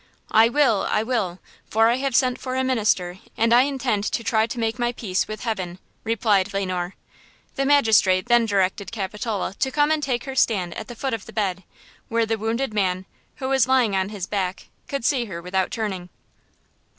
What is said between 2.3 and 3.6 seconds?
for a minister and